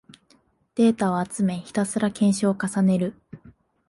[0.73, 3.13] データを集め、ひたすら検証を重ねる